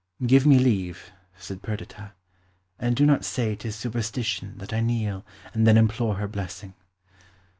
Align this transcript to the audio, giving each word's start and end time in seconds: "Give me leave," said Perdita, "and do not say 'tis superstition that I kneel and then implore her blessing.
"Give 0.25 0.47
me 0.47 0.57
leave," 0.57 1.11
said 1.37 1.61
Perdita, 1.61 2.13
"and 2.79 2.95
do 2.95 3.05
not 3.05 3.23
say 3.23 3.53
'tis 3.55 3.75
superstition 3.75 4.57
that 4.57 4.73
I 4.73 4.79
kneel 4.79 5.23
and 5.53 5.67
then 5.67 5.77
implore 5.77 6.15
her 6.15 6.27
blessing. 6.27 6.73